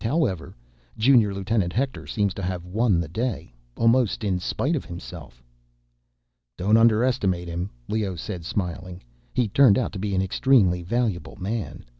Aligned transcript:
However, 0.03 0.55
Junior 0.97 1.31
Lieutenant 1.31 1.73
Hector 1.73 2.07
seems 2.07 2.33
to 2.33 2.41
have 2.41 2.65
won 2.65 2.99
the 2.99 3.07
day... 3.07 3.53
almost 3.77 4.23
in 4.23 4.39
spite 4.39 4.75
of 4.75 4.83
himself." 4.83 5.43
"Don't 6.57 6.75
underestimate 6.75 7.47
him," 7.47 7.69
Leoh 7.87 8.15
said, 8.15 8.43
smiling. 8.43 9.03
"He 9.31 9.47
turned 9.47 9.77
out 9.77 9.91
to 9.91 9.99
be 9.99 10.15
an 10.15 10.21
extremely 10.23 10.81
valuable 10.81 11.35
man. 11.35 11.85